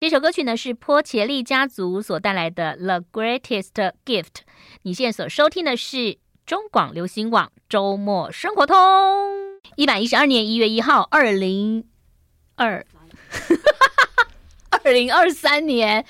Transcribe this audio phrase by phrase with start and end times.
[0.00, 4.24] 这首歌曲呢是波切利家族所带来的《The Greatest Gift》。
[4.80, 8.74] 你现在所收听的是中广流行网周末生活通。
[9.76, 11.84] 一百一十二年一月一号，二零
[12.54, 12.82] 二
[14.82, 16.06] 二零二三年。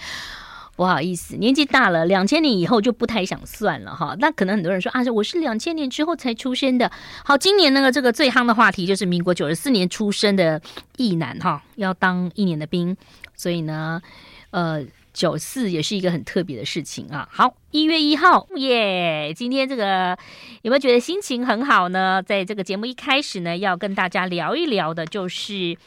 [0.76, 4.16] 不好意思，年纪大了，两千年以后就不太想算了哈。
[4.18, 6.90] 那可能很多人说啊，我是两千年之后才出生的。
[7.22, 10.62] 好，今年那个这个最夯的话题就是民国九十四年出生的
[10.96, 12.96] 役男哈，要当一年的兵，
[13.40, 14.02] 所以呢，
[14.50, 14.84] 呃，
[15.14, 17.26] 九四也是一个很特别的事情啊。
[17.32, 20.18] 好，一月一号耶，今天这个
[20.60, 22.22] 有没有觉得心情很好呢？
[22.22, 25.78] 在这个节目一开始呢，要跟大家聊一聊的就是。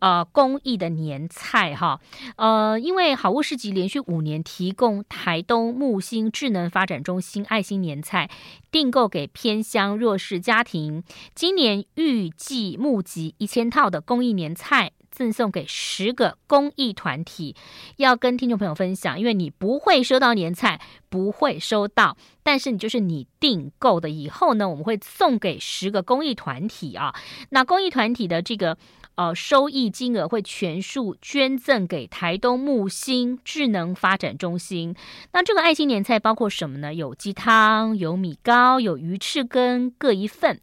[0.00, 2.00] 呃，公益的年菜哈，
[2.36, 8.30] 呃，因为好物市集连续五年提供台东木星智能发展中心爱心年菜
[8.70, 11.02] 订购给偏乡弱势家庭，
[11.34, 17.56] 今年预计募集一千套的公益年菜，赠送给十个公益团体，
[17.96, 27.12] 要跟听众朋友分享，因为你不会收到年菜，不会收到，但是你就是你订购的以后呢，我们会送给十个公益团体啊，
[27.50, 28.78] 那公益团体的这个。
[29.18, 34.94] 呃，收益金额会全数捐赠给台东木星智能发展中心。
[35.32, 36.94] 那这个爱心年菜包括什么呢？
[36.94, 40.60] 有鸡汤，有米糕，有鱼翅羹各一份。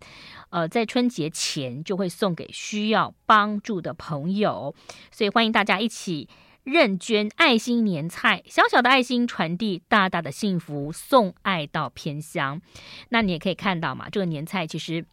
[0.56, 4.74] 呃，在春节前就会送给需要帮助的朋友，
[5.12, 6.30] 所以欢迎大家一起
[6.64, 12.62] 认捐爱心年菜，小小的爱心传递大大的幸福，送爱到偏乡。
[13.10, 15.06] 那你也可以看到嘛，这个年菜其实。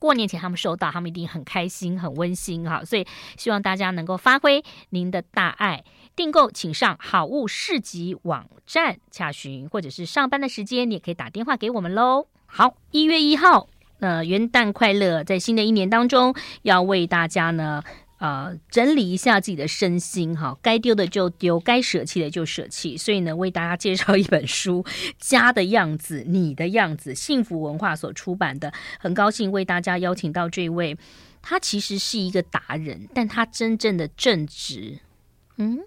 [0.00, 3.06] 过年前他们收到，他们一定很开心、很温馨哈，所以
[3.36, 5.84] 希望大家能够发挥您的大爱。
[6.16, 12.26] 订购请上好物市集网站洽询，或者是上班的时间，你也可以打电话给我们喽。
[12.46, 13.68] 好，一月一号，
[14.00, 15.24] 呃，元旦快乐！
[15.24, 17.82] 在新的一年当中，要为大家呢。
[18.18, 22.96] 呃，整理一下自己的身心哈，该丢的就丢，该舍弃的就舍弃。
[22.96, 24.82] 所以呢，为大家介绍一本书
[25.18, 28.72] 《家的样子，你的样子》，幸福文化所出版的。
[28.98, 30.96] 很高兴为大家邀请到这位，
[31.42, 35.00] 他其实是一个达人，但他真正的正直，
[35.58, 35.80] 嗯，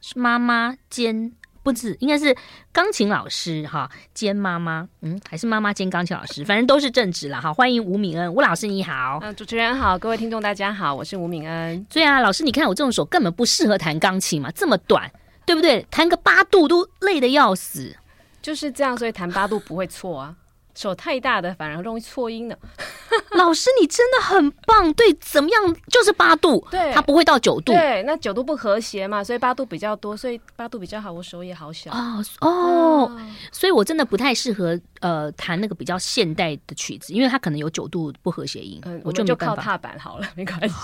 [0.00, 1.32] 是妈妈兼。
[1.64, 2.36] 不是，应该是
[2.72, 7.54] 钢琴老师哈，兼妈妈，嗯，还是妈妈兼钢琴老师，反正都是正职了哈。
[7.54, 9.18] 欢迎吴敏恩，吴老师你好。
[9.22, 11.82] 嗯，主持人好，各位听众大家好，我是吴敏恩。
[11.90, 15.10] 对啊，老师，你看我这种手根本不适合弹钢琴嘛，这么短，
[15.46, 15.86] 对不对？
[15.90, 17.96] 弹个八度都累得要死。
[18.42, 20.36] 就是这样，所以弹八度不会错啊。
[20.74, 22.56] 手太大的反而容易错音呢。
[23.32, 24.92] 老师，你真的很棒。
[24.94, 25.76] 对，怎么样？
[25.88, 27.72] 就是八度，对，它不会到九度。
[27.72, 31.12] 对，那九度不和谐嘛，所以八度比较多，所以八度比较好。
[31.12, 38.80] 我手也好小哦哦，啊、所以我真的不太适合呃弹那个比较现代的曲子，因为它可能有九度不和谐音。
[38.84, 40.74] 嗯，我就我就靠踏板好了，没关系。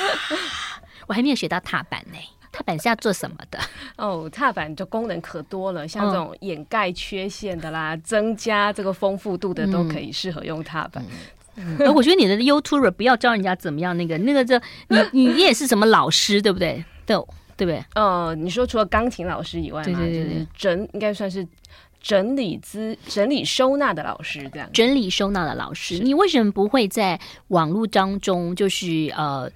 [1.08, 2.18] 我还没有学到踏板呢。
[2.52, 3.58] 踏板是要做什么的？
[3.96, 11.04] 哦，踏板就功能可多了，像这种掩盖缺陷的啦，嗯、增加这个丰富度的都可以适合用踏板。
[11.94, 16.84] 我觉得你的 YouTuber 不要教人家怎么样，那个那个这你你你也是什么老师对不对？
[17.06, 17.16] 对
[17.56, 17.84] 对不对？
[17.94, 21.46] 呃，你说除了钢琴老师以外嘛，对对对，就是整应该算是
[22.00, 24.68] 整理资整理收纳的老师这样。
[24.72, 29.50] 整理收纳的老师，你为什么不会在网络当中就是呃？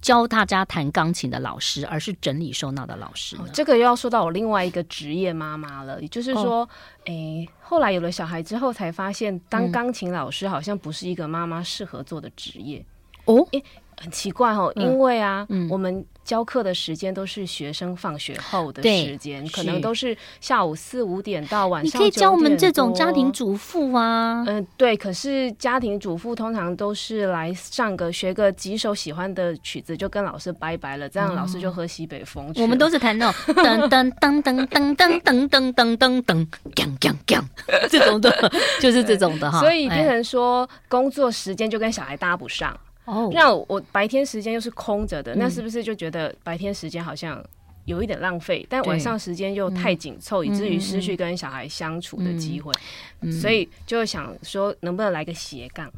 [0.00, 3.36] 教大家弹钢琴的老师，而是整理收纳的老师。
[3.36, 6.68] 哦，这个又要说到我另外一个职业妈妈了，也就是说，哦、
[7.04, 12.84] 诶，后来有了小孩之后，才发现当钢琴老师好像不是一个妈妈适合做的职业。
[13.26, 13.62] 哦，诶，
[14.00, 16.04] 很奇怪哦，因为啊，嗯、我们。
[16.22, 22.00] 教课的时间都是学生放学后的时间，可能都是下午四五点到晚上。
[22.00, 24.44] 你可以教我们这种家庭主妇啊。
[24.46, 24.96] 嗯，对。
[24.96, 31.08] 可是家庭主妇通常都是来上个学个几首喜欢的曲子，就跟老师拜拜了。
[31.08, 32.52] 这样老师就喝西北风。
[32.56, 36.46] 我们都是弹那种噔噔噔噔噔噔噔噔噔噔噔，
[36.76, 37.42] 锵锵锵，
[37.88, 39.58] 这种的，就是这种的哈。
[39.58, 42.78] 所以变成说工作时间就跟小孩搭不上。
[43.10, 47.44] 哦，那我白天时间又是空着的，嗯、那是不是就觉得白天时间好像
[47.86, 48.64] 有一点浪费？
[48.70, 52.72] 但晚上时间又太紧凑，以至于失去跟小孩相处的机会。
[53.20, 55.90] 嗯嗯、所以就想说，能不能来个斜杠？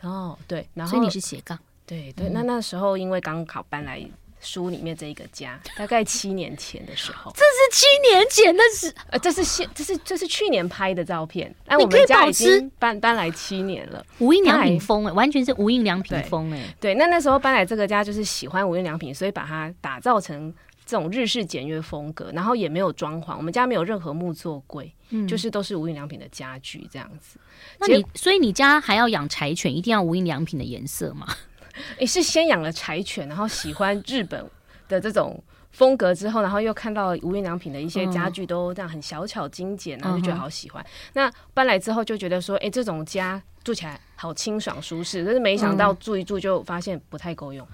[0.00, 2.30] 哦，对，然后所以你是斜杠，对对。
[2.30, 4.02] 那那时候因为刚好搬来。
[4.40, 11.54] 书里面这一个家，大概七年前的时候， 这是七年前的事，呃，这是现，这是这是去年拍的照片。
[11.66, 16.74] 哎，我们家已经搬搬来七年了，无印良品风哎，完全是无印良品风哎。
[16.80, 20.54] 对，那那时候搬来这个家，就是喜欢无印良品，所以把它打造成
[20.86, 27.38] 这种日式简约风格，然后也没有装潢，我们家没有任何木作柜，嗯，就是都是无印良品的家具这样子。
[27.78, 31.26] 那你所以你家还要养柴犬，一定要无印良品的颜色吗？
[31.98, 34.44] 诶，是先养了柴犬，然后喜欢日本
[34.88, 35.42] 的这种
[35.72, 40.84] 风格之后，然后又看到无印良品的一些家具都这样很小巧精简，然后就觉得好喜欢。
[41.12, 47.66] 那搬来之后就觉得说，哎，这种家住起来好清爽舒适，但是没想到住一住就发现不太够用。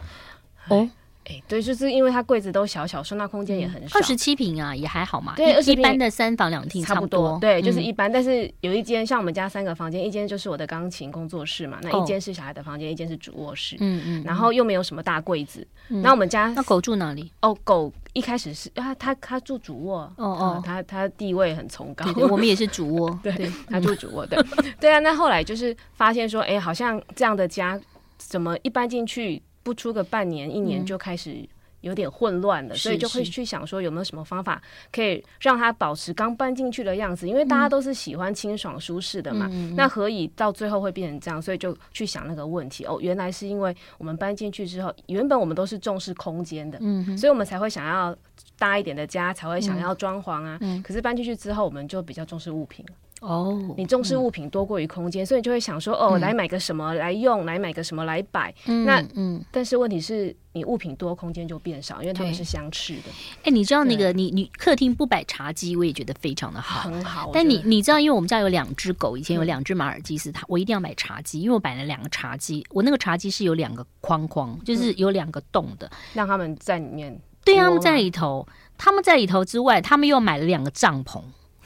[0.69, 0.89] 哦。
[1.25, 3.99] 哎，对，就是因为它柜子都小小，收纳空间也很少。
[3.99, 5.33] 二十七平啊，也还好嘛。
[5.37, 7.39] 对，一般的三房两厅差不多。
[7.41, 8.13] 对，就是一般。
[8.13, 13.77] 但是有一间像我们家三个房间，一间就是我的钢琴工作室嘛，那一间是小孩的房间，一间是主卧室。
[13.81, 14.23] 嗯嗯。
[14.25, 15.67] 然后又没有什么大柜子。
[15.89, 17.33] 那我们家那狗住哪里？
[17.41, 20.01] 哦，狗一开始是啊，它它住主卧。
[20.17, 20.63] 哦哦。
[20.65, 22.05] 它它地位很崇高。
[22.29, 23.19] 我们也是主卧。
[23.25, 24.27] 对，它住主卧。
[24.27, 24.39] 对。
[24.79, 27.81] 对啊，那后来就是发现说，哎，好像这样的家
[28.19, 31.45] 怎么一搬进去不出个半年一年就开始。
[31.85, 34.59] 有点混乱了，所以就会去想说有没有什么方法
[34.91, 39.51] 可以让它保持刚搬进去的样子，因为大家都是喜欢清爽舒适的嘛。
[39.53, 41.43] 嗯、那何以到最后会变成这样？
[41.43, 42.87] 所以就去想那个问题。
[42.87, 48.17] 哦，原来是因为我们搬进去之后，原本我们都是重视空间的，嗯、所以我们才会想要
[48.59, 50.57] 大一点的家，才会想要装潢啊。
[50.63, 52.83] 嗯、可是搬进去之后，我们就比较重视物品。
[53.21, 58.55] 哦，你重视物品多过于空间，嗯、所以你就会想说，哦，来买个什么来用，来买个什么来摆。
[58.67, 63.11] 嗯、那嗯，但是问题是你物品多，空间就变少，因为他们是相斥的。
[63.39, 67.31] 哎、欸，你知道那个你你客厅不摆茶几，我也觉得非常的好，很好。
[67.33, 77.19] 但你你知道，因为我们家有两只狗，以前有两只马尔济斯，它我一定要买茶几，因为我摆了两个茶几，我那个茶几是有两个框框，就是有两个洞的，嗯、让他们在里面。
[77.45, 78.47] 对啊，他们在里头，
[78.77, 81.23] 他们在里头之外，他们又买了两个帐篷，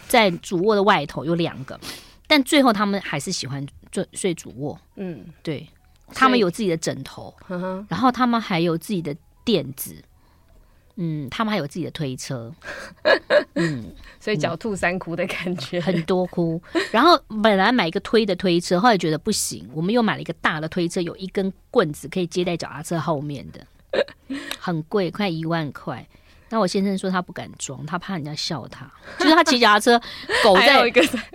[0.08, 1.78] 在主卧的外头有两个。
[2.26, 5.66] 但最后他们还是喜欢睡睡主卧，嗯，对，
[6.08, 7.34] 他们有自己的枕头，
[7.88, 9.96] 然后他们还有自己的垫子，
[10.96, 12.52] 嗯，他们还有自己的推车，
[13.56, 16.60] 嗯，所以狡兔三窟的感觉，很多窟。
[16.92, 23.66] 然后本来买一个推的推车，后来觉得不行，我们又买了一个大的推车，有一根棍子可以接在脚踏车后面的，
[24.58, 26.06] 很贵，快一万块。
[26.50, 28.90] 那我先生说他不敢装，他怕人家笑他。
[29.18, 30.00] 就是他骑脚踏车，
[30.42, 30.82] 狗在，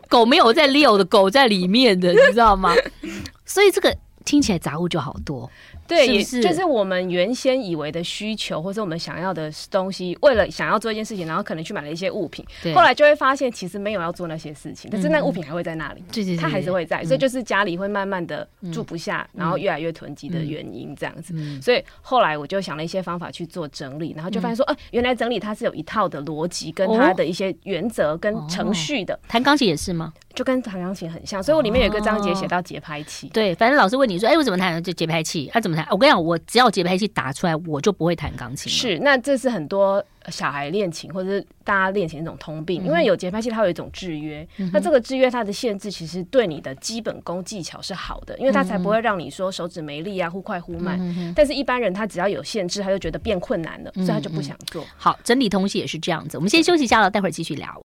[0.10, 2.74] 狗没有在遛的，狗在里面的，你知道吗？
[3.46, 3.96] 所以这个
[4.26, 5.50] 听起来杂物就好多。
[5.88, 6.42] 对，是是？
[6.42, 21.34] 就是我们原先以为的需求，或者我们想要的东西，为了想要做一件事情，然后可能去买了一些物品，后来就会发现其实没有要做那些事情，但是那个物品还会在那里，对对、嗯，它还是会在，所以就是家里会慢慢的住不下，嗯、然后越来越囤积的原因这样子。
[21.36, 29.20] 嗯、所以后来我就想了一些方法去做整理，然后就发现说，哎、原来整理它是有一套的逻辑，跟它的一些原则跟程序的。
[29.28, 30.14] 弹钢琴也是吗？
[30.34, 33.30] 就跟弹钢琴很像，所以我里面有一个章节写到节拍器。
[33.30, 34.82] 对，反正老师问你说，哎，我怎么弹？
[34.82, 35.86] 就节拍器，他、啊、怎么弹？
[35.92, 38.72] 我跟你讲，我只要节拍器打出来，我就不会弹钢琴。
[38.72, 44.48] 是，那这是很多小孩练琴或者是大家练琴的一种通病，嗯、因为有节拍器，它有一种制约。
[44.58, 50.98] 嗯、那这个制约它的限制，其实对你的基本功技巧是好的，因为它才不会让你说手指没力啊，忽快忽慢。
[51.00, 54.84] 嗯、但是一般人他只要有限制，他就觉得变困难了，嗯、所以他就不想做。
[54.98, 56.38] 好，整理东西也是这样子。
[56.38, 57.83] 我们先休息一下了，待会儿继续聊。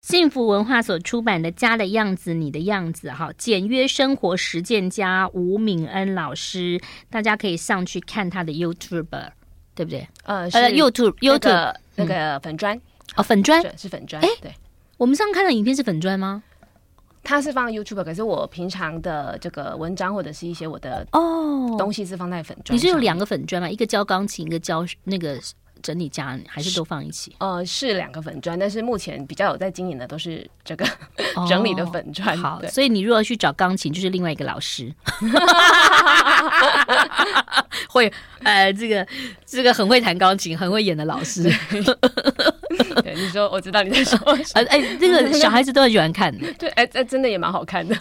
[0.00, 6.80] 幸福文化所出版的《家的样子，你的样子》哈，简约生活实践家吴敏恩老师，
[7.10, 9.06] 大家可以上去看他的 YouTube，
[9.74, 10.08] 对不对？
[10.24, 12.80] 呃，是 YouTube YouTube 那个粉砖
[13.16, 14.20] 哦，粉砖是粉砖。
[14.22, 14.52] 哎，对，
[14.96, 16.42] 我们上看的影片是粉砖吗？
[17.22, 22.76] 他是放 YouTube，可是我平常的这个文章或者是一些我的哦东西是放在粉砖。
[22.76, 23.68] 你是有两个粉砖吗？
[23.68, 25.38] 一个教钢琴，一个教那个。
[25.82, 27.34] 整理家还是都放一起？
[27.38, 30.86] 呃，是两个粉砖，但是目前比较有在经营的都是这个、
[31.34, 32.36] 哦、 整理的粉砖。
[32.38, 34.92] 好，对所以你如果去找钢琴，就是另外一个老师，
[37.88, 38.10] 会
[38.42, 39.06] 呃，这个
[39.44, 41.42] 这个很会弹钢琴、很会演的老师。
[43.02, 44.18] 对， 你说我知道你在说，
[44.54, 46.50] 呃哎、呃，这个小孩子都很喜欢看的。
[46.54, 47.96] 对，哎哎，真的也蛮好看的。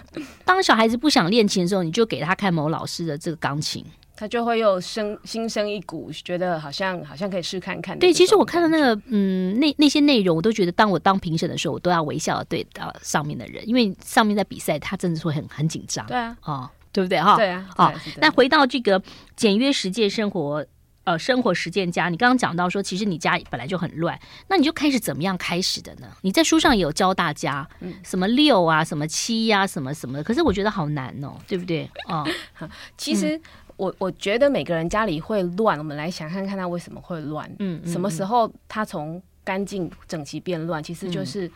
[0.46, 3.84] 当小孩子不想练琴的时候，你就给他看某老师的这个钢琴。
[4.20, 7.98] 他就会又生心生一股，觉得好像好像可以试看看。
[7.98, 16.06] 对，其实我看到那个嗯，那那些内容，我都觉得，当我当评审的时候，我都要微笑对到上面的人，因为上面在比赛，他真的是会很很紧张。
[16.06, 17.38] 对啊，哦，对不对哈？
[17.38, 17.66] 对啊。
[17.78, 19.02] 好，那回到这个
[19.38, 20.66] 简约实践生活，
[21.06, 26.10] 呃，生活实践家，你刚刚讲到说，其实你家本来就很乱，那你就开始怎么样开始的呢？
[26.24, 31.90] 你在书上也有教大家，嗯，什么六啊，什么七呀，什么什么的，可是我觉得好难哦，对不对？
[32.10, 32.28] 哦，
[32.98, 33.38] 其实。
[33.38, 33.42] 嗯
[33.80, 37.50] 我我觉得每个人家里会乱，我们来想看看他为什么会乱。
[37.60, 40.84] 嗯，什么时候他从干净整齐变乱？
[40.84, 41.50] 其实就是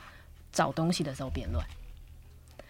[0.53, 1.63] 找东西的时候变乱。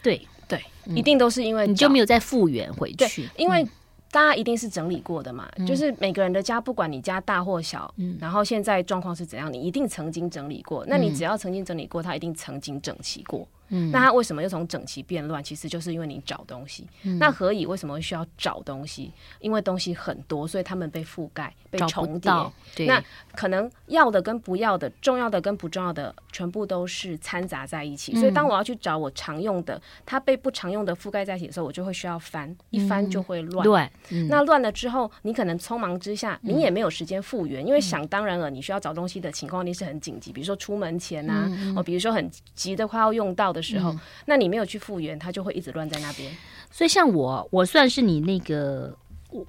[0.01, 3.29] 对对，一定都是因为你就没有再复原回去。
[3.37, 3.63] 因为
[4.09, 10.83] 大家一定是整理过的嘛，就是每个人的家，不管你家大或小，然后现在状况是怎样，你一定曾经整理过。
[10.87, 13.47] 那你只要曾经整理过，它一定曾经整齐过。
[13.69, 15.43] 嗯，那它为什么又从整齐变乱？
[15.43, 16.87] 其实就是因为你找东西。
[17.03, 19.11] 嗯、那何以为什么需要找东西？
[19.39, 22.31] 因为东西很多，所以他们被覆盖、被重叠。
[22.75, 23.03] 对，那
[23.35, 28.13] 可能要的跟不要的、重要的跟不重要的，全部都是掺杂在一起。
[28.15, 33.65] 嗯、所以当我要去找我常用的，它被不常用的覆盖在一起的时候，我就会需要翻，一翻就会乱。
[33.65, 46.35] 乱、嗯，那乱了之后，你可能匆忙之下，你也没有时间复原，嗯、因为想当然了，你需要找东西的情况一定是很紧急，比如说出门前啊，嗯、哦，比如说很急的快要用到的时候，嗯、那你没有去复原，它就会一直乱在那边。
[46.71, 48.97] 所以像我，我算是你那个，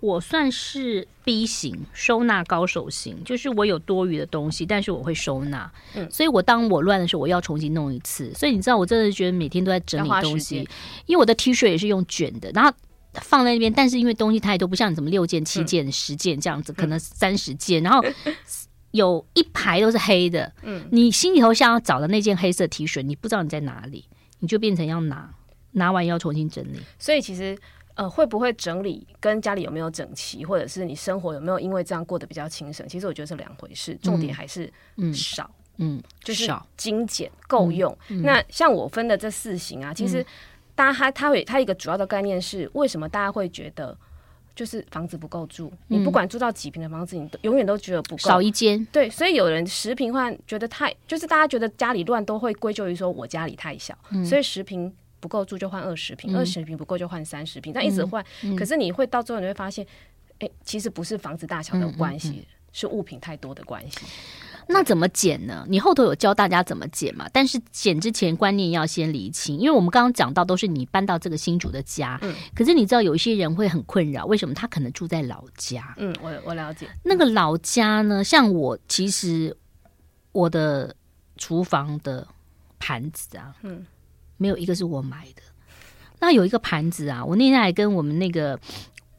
[0.00, 5.70] 我算是 B 型收纳高手型，就是我有多余的东西，但是我会收纳。
[5.94, 8.32] 嗯，所以我当我乱的时候，我要重新弄一次。
[8.34, 10.68] 所以你知道，我真的觉得每天都在整理东西，
[11.06, 12.70] 因为我的 T 恤也是用卷的，然后
[13.14, 13.72] 放在那边。
[13.72, 18.04] 但是因为东西太多，不像你怎么六件、七件、十件这样子，可能三十件，然后
[18.94, 20.50] 有一排都是黑的。
[20.62, 24.08] 嗯，你心里头想要找的那件黑色 T 恤，你不知道你在哪里，
[24.40, 25.32] 你就变成要拿。
[25.76, 27.58] 拿完要重新整理，所以其实
[27.96, 33.98] 呃，会不会整理跟家里有没有整齐，或者是你生活有没有因为这样过得比较轻省，其实我觉得是两回事。
[34.00, 34.72] 重点还是
[35.12, 37.92] 少，嗯，嗯就是精简够用。
[38.08, 40.24] 嗯嗯、那像我分的这四型啊，其实
[40.76, 43.98] 大家他他会他一个主要的概念是，为什么大家会觉得
[44.54, 45.68] 就是房子不够住？
[45.88, 48.84] 嗯、你不管住到几平的房子，你都永远都觉得不够，少一间。
[48.92, 54.92] 对，所以有人十平换觉得太，就是大家觉得家里乱，都会归咎于说我家里太小，嗯、所以十平。
[55.20, 58.22] 不够住就换二十平，二十平不够就换三十平，但一直换。
[58.58, 59.86] 可是你会到最后你会发现，
[60.38, 64.00] 哎，其实不是房子大小的关系，是物品太多的关系。
[64.68, 65.64] 那怎么减呢？
[65.68, 67.28] 你后头有教大家怎么减嘛？
[67.32, 75.94] 但是减之前观念要先厘清，因为我们刚刚讲到都是你搬到这个新主的家，嗯、可是你知道有一些人会很困扰，为什么他可能住在老家？
[75.98, 76.88] 嗯，我我了解。
[77.02, 79.56] 那个老家呢，像我其实
[80.32, 80.94] 我的
[81.36, 82.26] 厨房的
[82.78, 83.84] 盘子啊，嗯。
[84.36, 85.42] 没有一个是我买的。
[86.18, 88.58] 那有一个盘子啊，我那天还跟我们那个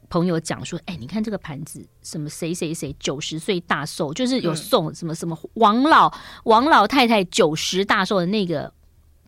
[0.08, 6.12] 朋友讲说：“哎，你看这个盘子，什么谁谁谁九十岁大寿，就是有送什么什么王老
[6.44, 8.72] 王老太太九十大寿的那个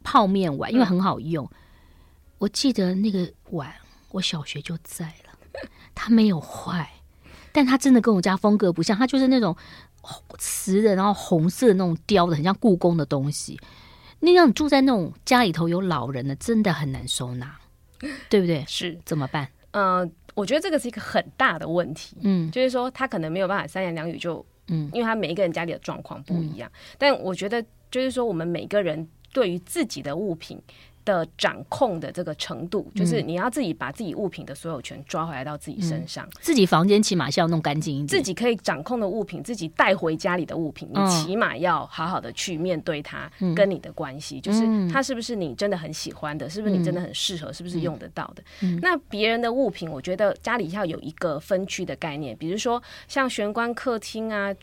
[0.03, 1.49] 泡面碗，因为很好用。
[2.39, 3.75] 我记得那个碗，
[4.11, 6.91] 我小学就在了，它没有坏，
[7.53, 9.57] 但它真的跟我家风格不像，它就是那种
[10.39, 13.59] 瓷的，然后红色的那种雕的，很像故宫的东西。”
[14.21, 17.57] 那让你住在那种家里头有老人的，真的很难收纳，
[18.29, 18.65] 对不对？
[18.67, 19.47] 是怎么办？
[19.71, 20.05] 呃，
[20.39, 22.17] 我觉得这个是一个很大的问题。
[22.23, 26.71] 嗯，就是说他可能没有办法三言两语就，嗯，因为他每一个人家里的状况不一样。
[26.73, 30.61] 嗯，但我觉得，就是说我们每个人对于自己的物品。
[31.09, 36.27] 的掌控的这个程度，就是你要自己把自己物品的所有权抓回来到自己身上。
[36.27, 48.43] 嗯、自己房间起码是要弄干净一点，自己可以掌控的物品，自己带回家里的物品，你起码要好好的去面对它跟你的关系，嗯、就是它是不是你真的很喜欢的，嗯、是不是你真的很适合，是不是用得到的。
[48.61, 54.55] 嗯、那别人的物品，我觉得家里要有一个分区的概念，比如说像玄关、客厅啊、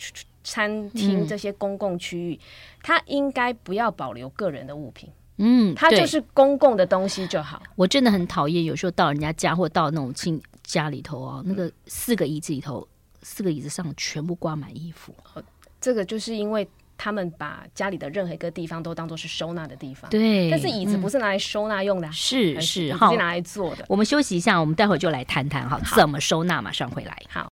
[0.44, 2.40] 餐厅这些公共区域，嗯、
[2.84, 5.10] 它应该不要保留个人的物品。
[5.38, 7.62] 嗯，它就是公共的东西就好。
[7.76, 12.88] 我真的很讨厌，有时候到人家家或到那种亲家里头啊，那个四个椅子里头，
[13.22, 15.14] 四个椅子上全部挂满衣服。
[15.82, 20.10] 这个就是因为他们把家里的任何一个地方都当做是收纳的地方。
[20.10, 23.86] 对，但是椅子不是拿来收纳用的，是是，好，是拿来坐的。
[23.90, 26.62] 我们休息一下，我们待会儿就来谈谈哈，怎么收纳。
[26.62, 27.22] 马上回来。
[27.30, 27.50] 好。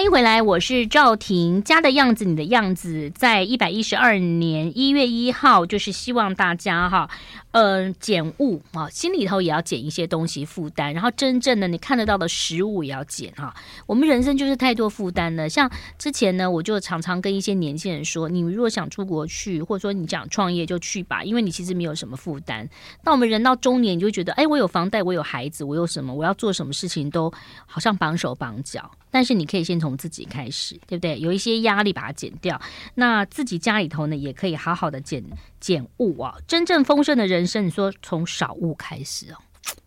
[0.00, 1.62] 欢迎回来，我是赵婷。
[1.62, 7.10] 家的样子，你的样子，在一百一十二年一月一号，就是希望大家哈，
[7.50, 13.54] 呃，减物啊，心里头也要减一些东西负担，然后真正的你看得到的食物也要减哈。
[13.84, 15.46] 我们人生就是太多负担了。
[15.46, 22.66] 像之前呢，我就常常跟一些年轻人说，你如果想出国去，或者说你想创业，就去吧，因为你其实没有什么负担。
[23.04, 27.30] 那我们人到中年，你就觉得，哎，我有房贷，我有孩子，我有什么，我要做什么事情都
[27.66, 28.90] 好像绑手绑脚。
[29.10, 31.18] 但是你可以先从自己开始，对不对？
[31.18, 32.60] 有一些压力把它减掉，
[32.94, 35.24] 那自己家里头呢也可以好好的减
[35.58, 36.34] 减物啊。
[36.46, 39.36] 真正丰盛的人生，你说从少物开始哦，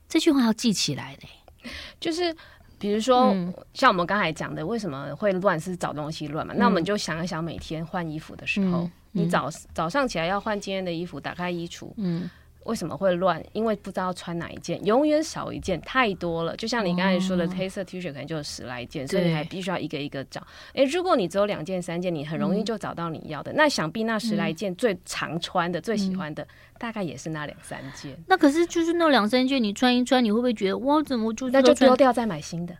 [0.10, 1.70] 这句话要记起来嘞。
[2.00, 2.36] 就是
[2.77, 6.53] 比如说，嗯、像我们刚才讲的，为什么会乱是找东西乱嘛？
[6.53, 12.30] 嗯、那我们就想一想，每天换衣服的时候，你早早上起来要换今天的衣服，打开衣橱，嗯。
[12.65, 13.43] 为什么会乱？
[13.53, 16.55] 因为不知道穿哪一件，永远少一件，太多了。
[16.55, 20.46] 就像你刚才说的，黑色 T 恤可能就有十来件，所以你还必须要一个一个找。
[20.74, 23.51] 诶，如果你只有两件、三件，你很容易就找到你要的。
[23.53, 28.17] 那想必那十来件最常穿的、最喜欢的，大概也是那两三件。
[28.27, 32.75] 那可是就是那两三件，你穿一穿，你会不会觉得哇，怎么就那就丢掉再买新的？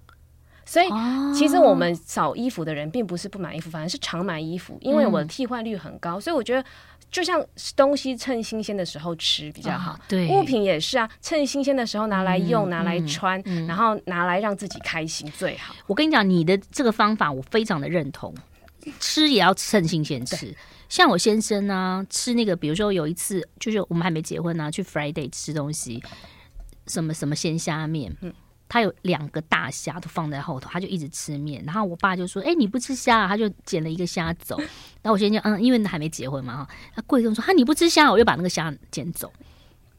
[0.66, 0.86] 所以
[1.36, 6.18] 其实我们少衣服的人，并不是不买衣服，反而是常买衣服，因为我的替换率很高。
[6.18, 6.64] 所以我觉得，
[7.14, 15.76] 就像东西趁新鲜的时候吃比较好，对，物品也是啊，趁新鲜的时候拿来用、拿来穿，然后拿来让自己开心最好。
[15.86, 18.34] 我跟你讲，你的这个方法我非常的认同，
[19.00, 20.54] 吃也要趁新鲜吃。
[20.90, 26.04] 像我先生呢，吃那个，比如说有一次，就是我们还没结婚呢，去 Friday 吃东西，
[26.88, 28.34] 什么什么鲜虾面，嗯。
[28.74, 31.64] 他有两个大虾都放在后头，他就一直吃面。
[31.64, 34.58] 然后我爸就说：“哎、欸，你不吃虾啊？”他就捡了一个虾走。
[34.58, 36.68] 然后我先生嗯，因为还没结婚嘛哈。
[36.96, 39.32] 他贵重说：“哈，你不吃虾，我就把那个虾捡走。”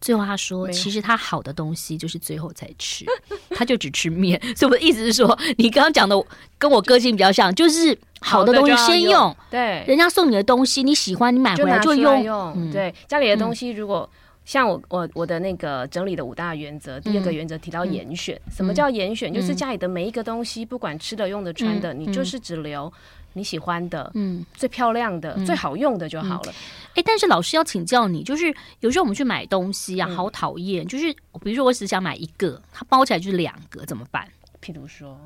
[0.03, 3.05] 最后他说：“其实他好的东西就是最后才吃，
[3.55, 6.21] 他就只吃面。”所以我的意思是说，你刚刚讲的
[6.59, 9.13] 跟我个性比较像，就是好的东西先用。
[9.13, 12.25] 用对，人家送你的东西你喜欢，你买回来就用。
[12.25, 14.11] 用嗯、对，家里的东西如果。
[14.45, 18.39] 像我我我的那个整理的五大原则，第二个原则提到严选。
[18.51, 19.33] 什么叫严选？
[19.33, 22.93] 就是家里的每一个东西，不管吃的、用的、穿的，嗯、你就是只留
[23.33, 26.53] 你喜欢的、嗯、最漂亮的、嗯、最好用的就好了。
[26.95, 30.85] 哎、但是老师要请教你，就是有时候我们去买东西啊，好讨厌。
[30.85, 31.11] 嗯、就是
[31.43, 34.29] 比如说我只想买一个，它包起来就是两个，怎么办？
[34.61, 35.19] 譬如说，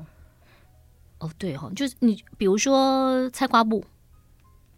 [1.19, 3.83] 哦对哈，就是你比如说菜瓜布，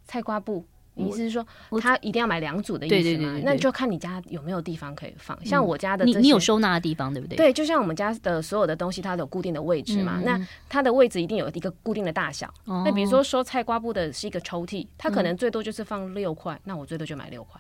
[0.06, 0.66] 菜瓜布。
[1.04, 1.46] 你意思是说，
[1.80, 3.40] 他一定要买两组的意思吗？
[3.44, 5.38] 那就看你家有没有地方可以放。
[5.46, 7.36] 像我家的，你你有收纳的地方，对不对？
[7.36, 10.22] 对，就像我们家的所有的东西，它都有固定的位置嘛。
[10.24, 10.40] 那
[10.70, 12.52] 它的位置一定有一个固定的大小。
[12.66, 17.60] 那比如说收菜瓜布的是一个抽屉，它可能最多就是放六块，那我最多就买六块。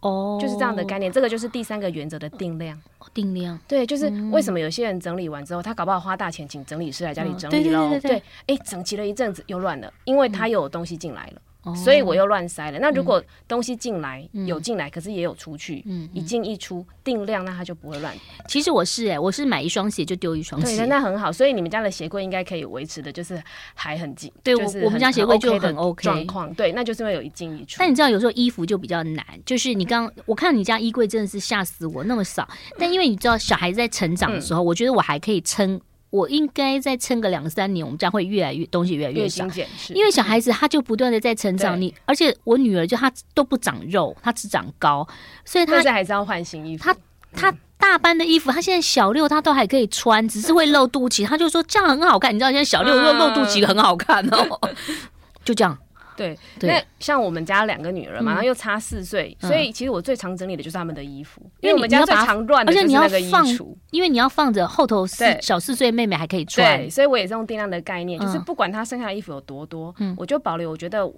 [0.00, 1.12] 哦，就是这样的概念。
[1.12, 2.76] 这个就是第三个原则的定量。
[3.14, 3.56] 定量。
[3.68, 7.88] 对，就是为什么有些人整理完之后，他搞不好花大钱请整理师来家里整理喽？
[8.00, 11.40] 对，哎，整齐了一阵子又乱了，因为他有东西进来了。
[11.76, 12.78] 所以我又乱塞了。
[12.80, 18.12] 那如果东西进来有进来，可是也有出去，一进一出定量，那它就不会乱。
[18.48, 20.76] 其实我是哎，我是买一双鞋就丢一双鞋。
[20.76, 21.30] 对，那很好。
[21.30, 23.40] 所以你们家的鞋柜应该可以维持的，就是
[23.74, 24.32] 还很紧。
[24.42, 26.52] 对，我我们家鞋柜就很 OK 状况。
[26.54, 27.76] 对，那就是因为有一进一出。
[27.78, 29.24] 但你知道，有时候衣服就比较难。
[29.46, 32.48] 就是你刚我看你家衣柜真的是吓死我，那么少。
[32.78, 35.80] 但因为你知道，小孩子在成长的时候，我觉得我还可以撑。
[36.12, 39.46] 我应该再撑个两三年，我们家会越来越东西越来越少，
[39.94, 41.80] 因为小孩子他就不断的在成长。
[41.80, 45.08] 你而且我女儿就她都不长肉，她只长高，
[45.42, 46.84] 所以她现在还是要换新衣服。
[46.84, 46.94] 她
[47.32, 51.26] 她大班的衣服，她现在小六她都还可以穿，只是会露肚脐。
[51.26, 54.60] 她就说这样很好看，你知道现在小六露露肚脐很好看哦，
[55.46, 55.78] 就这样。
[56.16, 71.10] 对，那像我们家两个女儿嘛，然后又差四岁，所以其实我最常整理的就是他们的衣服，因为我们家最常乱的就是那个衣橱，因为你要放着后头四小四岁妹妹还可以穿，对，所以我也是用定量的概念，就是不管她剩下的衣服有多多，我就保留我觉得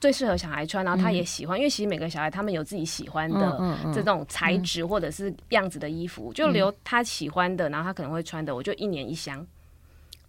[0.00, 9.46] 最适合小孩穿，然后他也喜欢，因为其实每个小孩他们有自己喜欢的这种材质或者是样子的衣服，就留他喜欢的，然后他可能会穿的，我就一年一箱。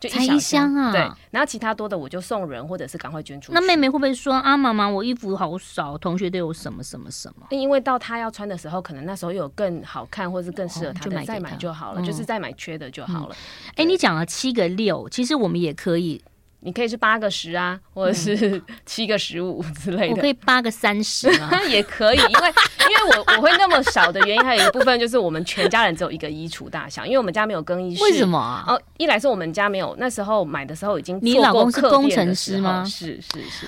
[0.10, 3.54] 就一箱，一箱啊，对，然后其他多的我就送人，或者是赶快捐出去。
[3.54, 7.48] 那妹妹会不会说啊，妈妈，我衣服好少，同学都有什么什么什么？
[7.50, 13.36] 因为到她要穿的时候，可能那时候有更好看，或者是更适合她的，再买就好了，就是再买缺的就好了。
[13.76, 16.24] 哎，你讲了七个六，其实我们也可以。
[16.66, 20.16] 你可以是八个十啊，或者是 七个十五之类的。
[20.16, 28.02] 我可以八个三十啊， 也可以，因为因为我我会那么少的原因，还有一部分就是我们全家人只有一个衣橱大小，因为我们家没有更衣室。
[28.02, 28.66] 为什么啊？
[28.68, 32.84] 哦，一来是我们家没有，那时候买的时候已经你老公是工程师吗？
[32.84, 33.68] 是是是，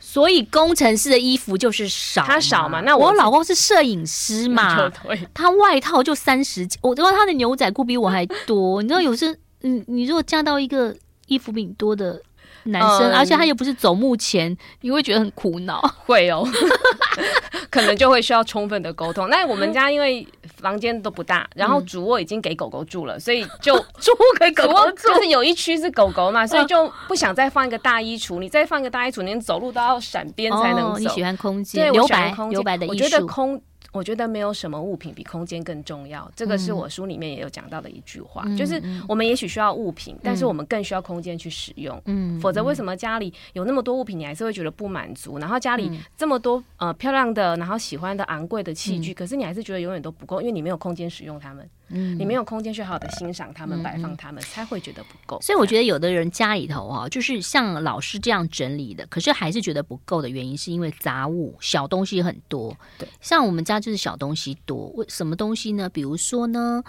[0.00, 2.80] 所以工程师的衣服就是少，他少嘛。
[2.80, 4.90] 那我，我老公是摄影师嘛，
[5.32, 8.82] 他外套就三十几，我知道他的牛仔裤比我还多。
[8.82, 10.92] 你知道有时嗯，你如果嫁到一个
[11.28, 12.20] 衣服比你多的。
[12.64, 15.80] 男生，嗯、而且他又不是走目前，你会觉得很苦恼。
[16.06, 16.46] 会哦，
[17.70, 19.28] 可能就会需要充分的沟通。
[19.28, 28.38] 那我们家因为房间都不大，然后主卧已经给狗狗住了，所以就 主卧给狗狗住，就是有一区是狗狗嘛，所以就不想再放一个大衣橱。
[28.40, 30.94] 你再放一个大衣橱，连走路都要闪边才能走。
[30.94, 33.04] 哦、你喜欢空间，对，留白，留白的艺术。
[33.04, 33.60] 我觉得空。
[33.92, 42.00] 我觉得没有什么物品比空间更重要，这个是我书里面也有讲到的一句话，嗯、就是我们也许需要物品，嗯、但是我们更需要空间去使用。
[42.06, 45.38] 嗯，否则为什么家里有那么多物品，你还是会觉得不满足？
[45.38, 51.68] 然后家里这么多呃漂亮的，然后喜欢的昂贵的器具，嗯、可是你还是觉得永远都不够，因为你没有空间使用它们。
[51.92, 55.40] 嗯，你没有空间去好好的欣赏他们，摆放他们，才会觉得不够。
[55.40, 62.76] 所以我觉得有的人家里头啊，就是像老师这样整理的，可是还是觉得不够的原因，是因为杂物、小东西很多。
[62.98, 64.90] 对，像我们家就是小东西多。
[64.96, 65.88] 为什么东西呢？
[65.88, 66.82] 比如说呢，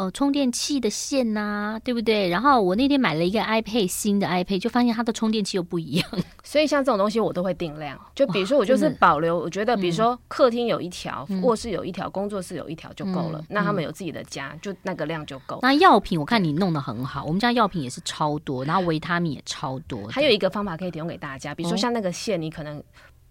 [0.00, 2.30] 呃充电器的线呐、啊，对不对？
[2.30, 6.08] 然后我那天买了一个 iPad 新的 iPad，就发现它的充电器又不一样。
[6.42, 13.46] 所以像这种东西我都会定量，就比如说我就是保留，我觉得比如说客厅有一条，嗯、卧室有一条，工作室有一条就够了、嗯。
[13.50, 15.58] 那他们有自己的家，就那个量就够。
[15.60, 20.08] 那药品我看你弄得很好，我们家药品也是超多，然后维他命也超多。
[20.08, 22.82] 还有一个方法可以提供给大家，比如说像那个线，你可能。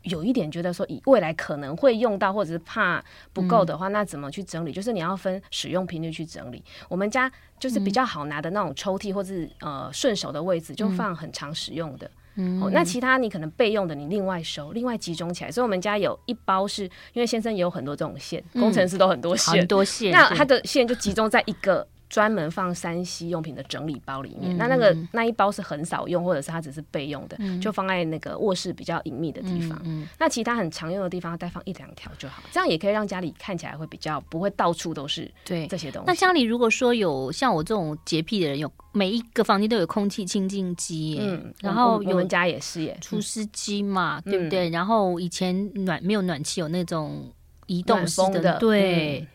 [0.03, 4.71] 有一点觉得说，以未来可能会用到，或者是怕不够的话、嗯，那怎么去整理？
[4.71, 6.63] 就是你要分使用频率去整理。
[6.88, 12.09] 我们家就是比较好拿的那种抽屉，或者是呃顺手的位置，就放很常使用的。
[12.35, 15.51] 嗯，哦、那其他你可能备用的，你另外收，另外集中起来。
[15.51, 16.83] 所以我们家有一包是，
[17.13, 21.85] 因为先生也有很多这种线，嗯、工程师都很多线，很多线，那他的线就集中在一个。
[22.09, 29.79] 专门放山西用品的整理包里面，嗯、那那个那一包是很少用，或者是它只是备用的、嗯，就放在那个卧室比较隐秘的地方。
[29.85, 35.67] 嗯嗯、那其他很常用的地方，再放一两条就好，这样也可以让家里看起来会比较不会到处都是对。
[35.67, 36.07] 这些东西。
[36.07, 44.69] 那家里如果说有像我这种洁癖的人，有每一个房间都有空气清净机，嗯，然后我们家也是耶，除湿机嘛、嗯，对不对？
[44.69, 47.31] 然后以前暖没有暖气，有那种
[47.67, 49.27] 移动式的，的，对，嗯、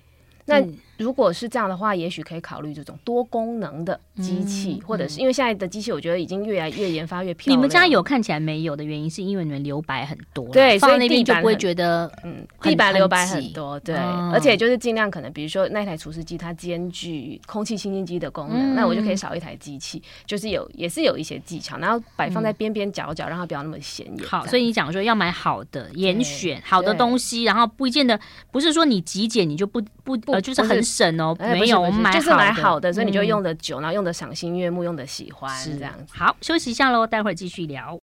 [0.46, 0.74] 那。
[0.96, 7.58] 如果是这样的话，也许可以考虑这种多功能的机器，嗯、或者是因为现在的机器，我觉得已经越来越研发越漂亮。
[7.58, 24.26] 你们家有看起来没有的原因，是因为你们留白很多，对，所以那边就不会觉得嗯，地板留白很多，对，嗯、而且就是尽量可能，比如说那台除湿机它兼具空气清新机的功能、嗯，那我就可以少一台机器，就是有也是有一些技巧，然后摆放在边边角角，让它不要那么显眼。
[24.26, 28.18] 好，所以你讲说要买好的，严选好的东西，然后不见得
[28.52, 31.34] 不是说你极简你就不不呃就是很省哦。
[31.40, 36.12] 没有，我们买就是买好的，所以你就用的久，嗯，然后用的赏心悦目，用的喜欢，是这样子。
[36.14, 37.98] 好，休息一下喽，待会儿继续聊。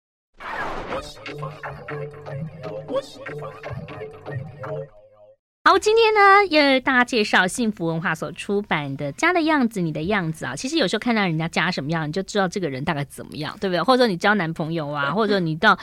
[5.64, 10.56] 好，今天呢，要为大家介绍幸福文化所出版的《家的样子，你的样子》啊。
[10.56, 13.84] 其实有时候看到人家家什么样，你就知道这个人大概怎么样，对不对？
[13.84, 15.78] 或者你交男朋友啊， 或者你到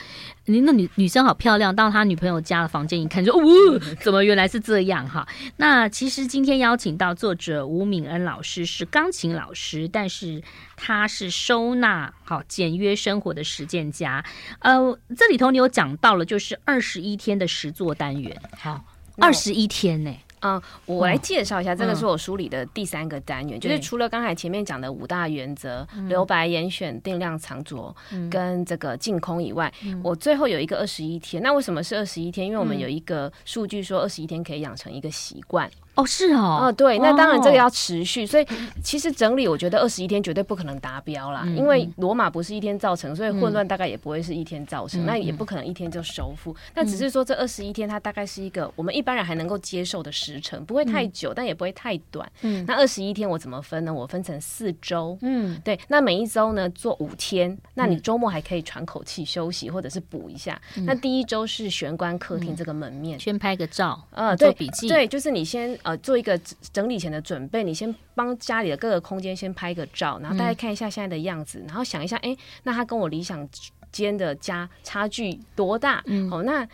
[0.47, 5.25] 你那女女生好漂亮，到她女朋友家的房间一看就，就哦，怎么原来是这样哈？
[5.55, 10.43] 那其实今天邀请到作者吴敏恩老师是钢琴老师，但是
[10.75, 14.25] 他是收纳好简约生活的实践家。
[14.59, 18.83] 呃，这里头你有讲到了，就是二十一天的实作单元，好。
[19.19, 20.19] 二十一天呢、欸？
[20.41, 27.93] 嗯，我来介绍一下，这个是我梳理的第三个单元，嗯、就是除了刚才前面讲的五大原则——留白、严选、定量、藏拙，
[28.31, 31.43] 跟这个净空以外，嗯、我最后有一个二十一天。
[31.43, 32.47] 那为什么是二十一天？
[32.47, 35.69] 因为我们有一个数据说，二十一天可以养成一个习惯。
[35.99, 38.47] 哦，是哦，哦，对，那当然这个要持续，哦、所以
[38.81, 52.31] 其实整理，我觉得二十一天绝对不可能达标啦，嗯、因为罗马不是一天造成，所以混乱大概也不会是一天造成，嗯、那也不可能一天就收复，那、嗯、只是说这二十一天它大概是一个我们一般人还能够接受的时程，不会太久，嗯、但也不会太短。
[52.43, 53.93] 嗯，那二十一天我怎么分呢？
[53.93, 60.61] 我分成四周，嗯，对，那每一周呢做五天，那你周末还可以喘口气休息，或者是补一下。
[60.77, 65.77] 嗯、那第一周是玄关客厅这个门面，嗯、先拍个照，呃，做笔记，对，就是你先。
[65.83, 66.37] 呃，做一个
[66.73, 73.47] 整理前的准备，你先帮家里的各个空间先拍个照，然后大家看一下现在的样子，嗯、然后想一下，哎、欸，那他跟我理想
[73.91, 76.03] 间的家差距多大？
[76.05, 76.67] 嗯，哦，那。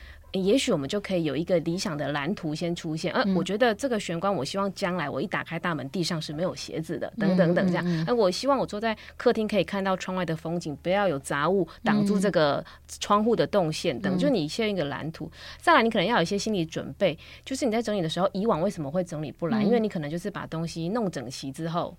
[0.44, 3.14] 也许我们就可以有一个理想的蓝图先出现。
[3.14, 8.06] 呃，我觉得这个玄关，我希望将来我一打开大门，地上是没有鞋子的，等等等这样。
[8.06, 12.64] 呃，我希望我坐在客厅可以看到窗外的风景，不要有杂物挡住这个
[13.00, 14.18] 窗户的动线等。
[14.18, 19.64] 就你先一个蓝图，再来你可能要有一些心理准备，就是你在整理的时候，以往为什么会整理不来？
[19.64, 21.96] 因为你可能就是把东西弄整齐之后。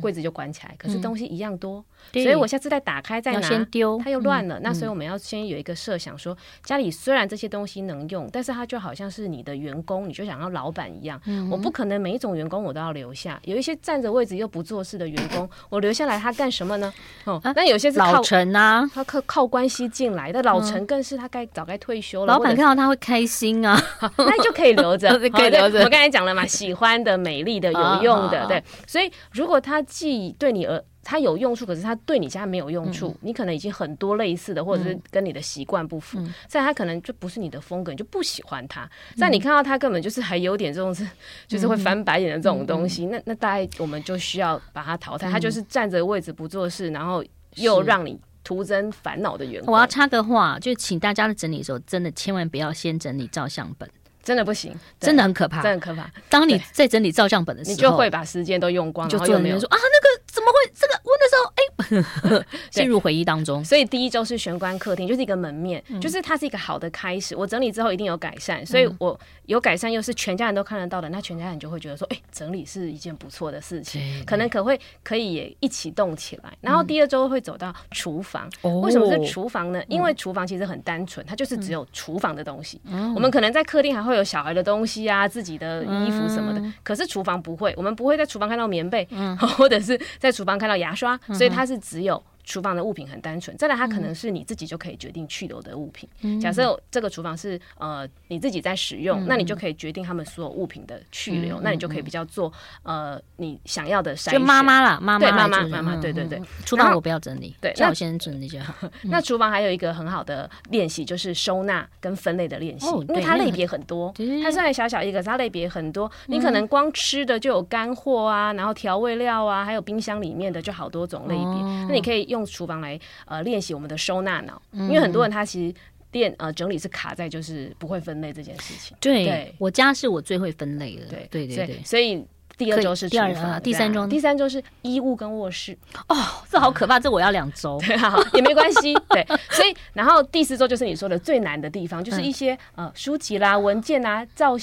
[0.00, 4.62] 柜子就关起来，可是东西一样多，嗯、所以我下次再打开再拿，先丢，它又乱了、嗯。
[4.62, 11.48] 那所以我们要先有一个设想说，家里虽然这些东西能用，但是它就好像是你的员工，你就想要老板一样、嗯。
[11.50, 16.92] 我不可能每一种员工我都要留下，有一些占着位置又不做事的员工， 我留下来他干什么呢？
[17.24, 22.34] 哦，那有些是靠老陈啊，他靠靠关系进来的老陈，更是他该早该退休了。
[22.34, 23.80] 老板看到他会开心啊，
[24.18, 25.84] 那就可以留着， 可以留着。
[25.84, 28.62] 我刚才讲了嘛，喜欢的、美丽的、有用的，对。
[28.86, 38.88] 所以如果他既对你而他有用处，可是他对你家没有用处，嗯、你可能已经很多类似的，或者是跟你的习惯不符，所、嗯、以他可能就不是你的风格，你就不喜欢他。
[39.18, 41.08] 但、嗯、你看到他根本就是还有点这种是，
[41.48, 45.30] 就是会翻白眼的这种东西，嗯、那那大概我们就需要把他淘汰。
[45.30, 47.24] 嗯、他就是占着位置不做事，然后
[47.56, 49.72] 又让你徒增烦恼的员工。
[49.72, 53.88] 我要插个话，就请大家的整理的时候，真的千万不要先整理照相本。
[54.28, 56.06] 真的不行，真的很可怕，真的很可怕。
[56.28, 60.72] 当你在整理照相本的时候，你就会把时间都用光，就做人说啊，那个怎么会？
[60.72, 61.62] 这个我那时候哎。
[62.70, 63.64] 进入回忆当中。
[63.64, 67.34] 所以第一周是玄关客厅，就是一个门面，嗯、就是它是一个好的开始。
[67.34, 76.52] 我整理之后一定有改善，所以我有改善又是全家人都看得到的，那全家人就会觉得说，哎、欸，整理是一件不错的事情，可能可会可以也一起动起来。
[76.60, 79.82] 然后第二周会走到厨房，嗯、为什么是厨房呢？
[79.88, 82.78] 因为厨房其实很单纯，它就是只有厨房的东西。
[82.84, 92.22] 嗯、我们可能在客厅还会有小孩的东西啊，自己的衣服什么的，嗯、可是厨房不会，我们不会在厨房看到棉被，嗯、 或者是在厨房看到牙刷，所以它是只有。
[92.48, 96.08] 厨房的物品很单纯，再来它可能是你自己就可以决定去留的物品。
[96.22, 102.50] 嗯、假设这个厨房是呃你自己在使用，嗯、那你就可以决定他们所有物品的去留，嗯、那你就可以比较做
[102.84, 104.32] 呃你想要的筛选。
[104.32, 106.40] 就妈妈啦，妈妈对妈妈妈妈对对对。
[106.64, 108.72] 厨房我不要整理，对，叫我先整理就好。
[109.04, 114.10] 那厨房还有一个很好的练习就是收纳跟分类的练习，哦、因为它类别很多。
[114.42, 116.10] 它虽然小小一个，它类别很多。
[116.26, 121.44] 嗯、你可能光吃的就有干货啊，然后调味料啊，还有冰箱里面的就好多种类别。
[121.44, 122.37] 哦、那你可以用。
[122.38, 125.74] 用厨房来呃练习我们的收纳脑，因为很多人他其实
[126.10, 128.96] 电呃整理是卡在就是不会分类这件事情。
[129.00, 131.04] 对，对我家是我最会分类的。
[131.06, 132.24] 对对对对，所以
[132.56, 135.76] 第二周是第二，啊、第三周第三周是衣物跟卧室。
[136.08, 136.16] 哦，
[136.50, 137.80] 这好可怕，这我要两周。
[138.34, 138.94] 也没关系。
[139.10, 144.56] 对，所以然后第四周就是你说的最难的地方，就是一些呃书籍啦、文件啊、照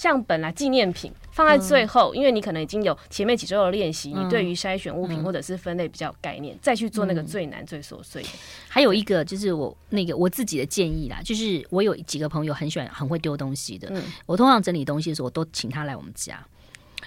[0.00, 1.12] 相本来、纪念品。
[1.30, 8.28] 放在最后，因为你可能已经有前面几周的练习，你对于筛选物品或者是分类比较有概念，再去做那个最难最琐碎的。
[8.66, 13.92] 还有一个就是我那个我自己的建议啦，就是我有几个朋友很喜欢很会丢东西的，
[14.24, 16.42] 我通常整理东西的时候，我都请他来我们家，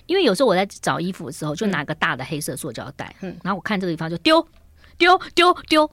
[0.05, 4.47] 因为有时候我在找衣服的时候，就拿个大的黑色塑胶袋，然后我看这个地方就丢
[4.99, 5.89] 丢丢丢。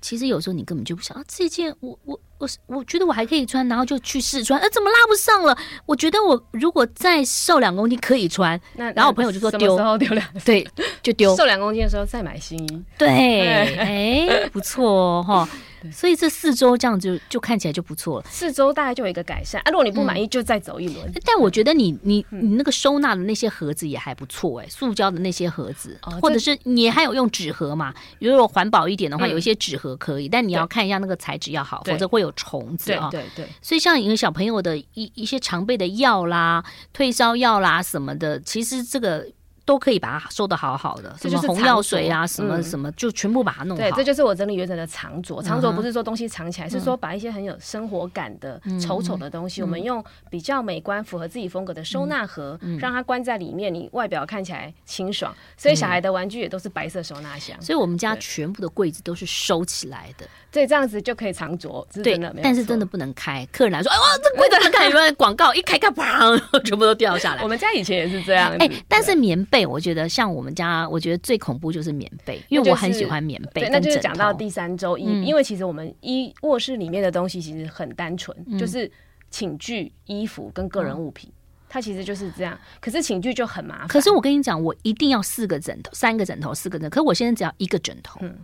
[0.00, 5.56] 其实有时候你根本就不想啊，这件我我我我觉得我还可以穿，然后就去试穿，啊，怎么拉不上了？
[5.86, 10.26] 我觉得我如果再瘦两公斤可以穿， 那然后我朋友就说丢，丢两？
[10.44, 10.66] 对，
[11.02, 11.34] 就丢。
[11.38, 12.84] 瘦两公斤的时候再买新衣。
[12.96, 13.08] 对，
[13.76, 15.48] 哎，不错哦，哈。
[15.92, 19.70] 所以这四周这样就就看起来就不错了，四周大概就有一个改善啊。
[19.70, 21.12] 如果你不满意，就再走一轮。
[21.24, 27.94] 但我觉得你你你那个收纳的那些盒子也还不错哎，塑胶的那些盒子，或者是你还有用纸盒嘛？
[28.18, 33.08] 如果环保一点的话，有一些纸盒可以，但你要看一下那个材质要好，否则会有虫子啊。
[33.10, 33.46] 对对。
[33.62, 39.26] 所以像一个小朋友的一一些常备的药啦、退烧药啦什么的，其实这个。
[39.70, 43.80] 都可以把它收的好好的，什么红药水啊，什么什么，就全部把它弄好。
[43.80, 45.40] 对，这就是我整理原则的藏拙。
[45.40, 55.32] 藏拙不是说东西藏起来，是说把一些很有生活感的丑丑的东西，我们用比较美观、符合自己风格的收纳盒，让它关在里面，你外表看起来清爽。
[55.56, 57.56] 所以小孩的玩具也都是白色收纳箱。
[57.62, 60.26] 所以我们家全部的柜子都是收起来的。
[60.50, 61.86] 对，这样子就可以藏拙。
[62.02, 63.46] 对，但是真的不能开。
[63.52, 65.54] 客人来说：“哎哇，这柜子很看有没有广告？
[65.54, 67.42] 一开开，砰， 全部都掉下来。
[67.44, 68.52] ”我们家以前也是这样。
[68.58, 69.59] 哎，但是棉被。
[69.66, 73.62] 我觉得像我们家，我觉得最恐怖就是棉被，因为我很喜欢棉被。
[73.62, 78.90] 对，那就是讲到第三周一，因为其实我们一卧室里面的东西其实很单纯，就是
[79.30, 81.30] 寝具、衣服跟个人物品，
[81.68, 82.58] 它其实就是这样。
[82.80, 83.88] 可是寝具就很麻烦。
[83.88, 86.94] 可是我跟你讲，我一定要四个枕头，三个枕头，四个枕头。
[86.94, 88.18] 可是我现在只要一个枕头。
[88.22, 88.36] 嗯。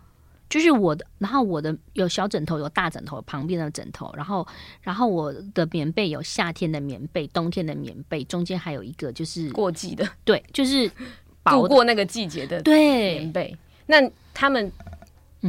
[0.49, 4.47] 就是我的，然后我的有小枕头，有大枕头，旁边的枕头，然后，
[4.81, 10.89] 然后我的棉被有夏天的棉被，冬天的棉被，中间还有一个就是过季的，对，就是
[11.45, 13.57] 度过那个季节的棉被。
[13.87, 13.97] 那
[14.33, 14.71] 他们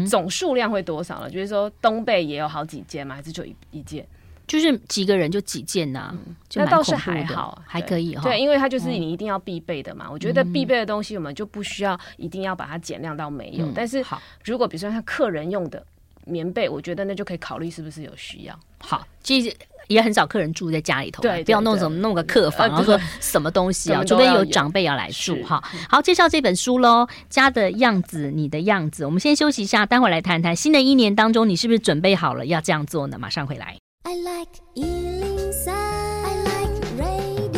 [0.09, 1.27] 总数量会多少呢？
[1.27, 3.15] 嗯、就是说冬被也有好几件吗？
[3.15, 4.07] 还是就一一件？
[4.47, 6.15] 就是几个人就几件呐，
[6.55, 8.23] 那倒是还好，还可以哈。
[8.23, 10.07] 对，因为它就是你一定要必备的嘛。
[10.09, 13.69] 我觉得必备的东西，我们就不需要一定要把它减量到没有。
[13.75, 14.03] 但是，
[14.45, 15.85] 如果比如说像客人用的
[16.25, 18.57] 棉被，我觉得那就可以考虑是不是有需要。
[18.79, 19.53] 好，其实
[19.87, 25.61] 也很少客人住在家里头，对，不要弄什么弄个客房，然后说什么东西啊，除非有长辈要来住哈。
[25.89, 29.05] 好，介绍这本书喽，家的样子，你的样子。
[29.05, 33.19] 我们先休息一下，待会儿来谈谈新的一年当中，你是不是准备好了要这样做呢？
[33.19, 33.75] 马上回来。
[34.09, 37.51] I like 103, I like radio。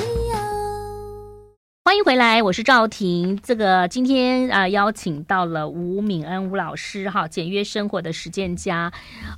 [1.85, 3.39] 欢迎回来，我是赵婷。
[3.43, 8.91] 这个今天啊、呃，邀请到了吴敏恩吴老师哈，简约生活的实践家，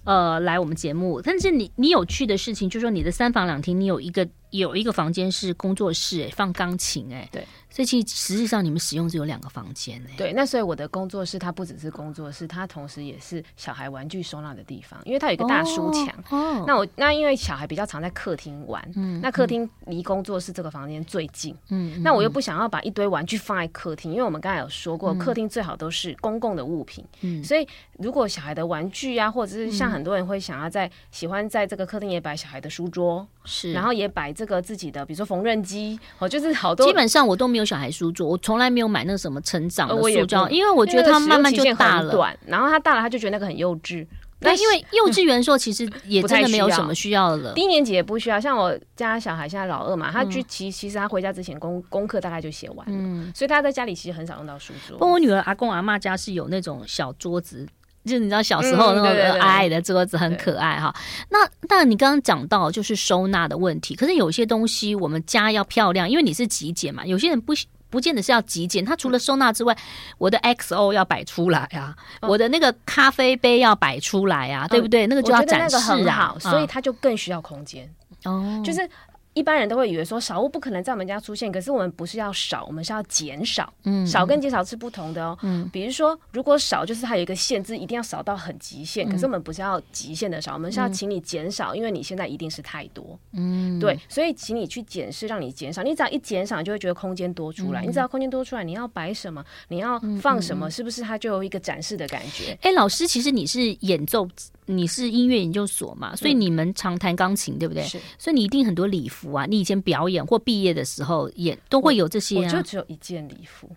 [0.05, 1.21] 呃，来我们节目。
[1.21, 7.45] 但是你你有趣的事情，就是说你的三房两厅，你有一个有一个房间是工作室，哎，放钢琴，哎，对。
[7.71, 10.09] 所以其实实际上你们使用只有两个房间呢。
[10.17, 16.07] 对，那所以我的工作室它不只是工作室，它同时也是小孩玩具收纳的地方，因为它有一个大书墙。
[16.29, 16.65] 哦。
[16.67, 27.65] 那我那因为小孩比较常在客厅玩，嗯，那客厅离工作室这个房间最近，嗯，那我又不想要把一堆玩具放在客厅，因为我们刚才有说过，客厅最好都是公共的物品，嗯，所以
[27.99, 36.87] 如果小孩的玩具啊，或者是像很多人会想要在喜欢在这个客厅也摆小孩的书桌，是，然后也摆这这个自己的，比如说缝纫机，哦，就是好多。
[36.87, 42.11] 基本上我都没有小孩书桌，我从来没有买那个什么成长的塑胶，因为我觉得它慢慢就大了。
[42.11, 44.05] 短，然后它大了，他就觉得那个很幼稚。
[44.43, 47.53] 那，因为幼稚园的时候其实也 真的没有什么需要了。
[47.53, 54.97] 低年级也不需要，像我家小孩现在老二嘛，他就其其实他回家之前功功课大概就写完了，嗯，所以他在家里其实很少用到书桌。
[54.97, 57.67] 不过我女儿阿公阿妈家是有那种小桌子，
[58.05, 60.93] 就是你知道小时候那种矮矮的桌子很可爱哈。
[61.29, 67.53] 那那你刚刚讲到就是收纳的问题，可是有些东西我们家要漂亮，因为你是极简嘛，有些人不。
[67.91, 69.77] 不见得是要极简，他除了收纳之外，
[70.17, 75.05] 我的 XO 要摆出来啊，哦、我的那个咖啡杯要摆出来啊，嗯、对不对？
[75.07, 75.75] 那个就要展示
[76.07, 78.89] 啊，所以他就更需要空间哦，就是。
[79.33, 83.71] 一般人都会以为说少物不可能在我们家出现，可是我们不是要少，我们是要减少。
[83.83, 85.37] 嗯，少跟减少是不同的哦。
[85.43, 89.07] 嗯，比如说，如果少就是它有一个限制，一定要少到很极限。
[89.09, 93.17] 可是我们不是要极限的少，我们是要请你减少，因为你现在一定是太多。
[93.31, 95.81] 嗯，对，所以请你去检视，让你减少。
[95.81, 97.81] 你只要一减少，你就会觉得空间多出来。
[97.83, 102.57] 你只要空间多出来，你要摆什么，你要放什么，是不是它就有一个展示的感觉？
[102.61, 104.27] 哎，老师，其实你是演奏。
[104.71, 107.83] 你是音乐研究所嘛，所以你们常弹钢琴，对不对？
[107.83, 109.45] 是，所以你一定很多礼服啊。
[109.45, 112.45] 你以前表演或毕业的时候也都会有这些啊。
[112.45, 113.69] 我就只有一件礼服。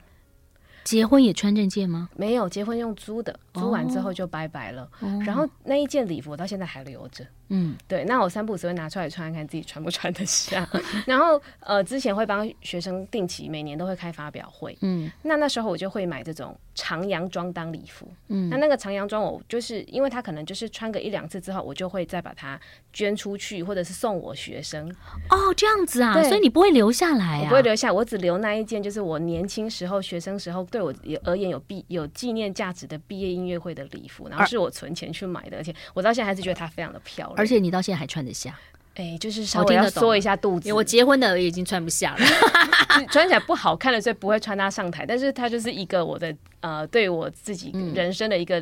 [0.85, 2.09] 结婚也穿这件吗？
[2.15, 4.89] 没有，结婚用租的，租完之后就拜拜了。
[5.01, 7.25] 哦、然后那一件礼服我到现在还留着。
[7.49, 10.67] 嗯，对，那我三不五时会拿出来穿，看自己穿不穿得下。
[11.07, 14.77] 然后呃，之前会帮学生定期每年都会开发表会。
[14.81, 18.09] 嗯，那那时候我就会买这种长洋装当礼服。
[18.29, 22.59] 嗯，那那个长洋装我就是因为它可能就是穿个一两次之后，我就会再把它
[22.95, 24.89] 捐出去，或者是送我学生。
[25.29, 27.43] 哦，这样子啊，对所以你不会留下来啊？
[27.43, 37.39] 我不会留下，我只留那一件，就是我年轻时候学生时候对我而言有毕有纪念价值的毕业音乐会的礼服，然后是我存钱去买的，而且我到现在还是觉得它非常的漂亮。
[37.39, 38.59] 而且你到现在还穿得下？
[38.97, 40.73] 哎、欸，就是稍微要缩一下肚子。
[40.73, 42.27] 我结婚的已经穿不下了，
[43.09, 45.07] 穿起来不好看了，所以不会穿它上台。
[45.07, 48.61] 但是它就是一个我的呃，对我自己人生的一个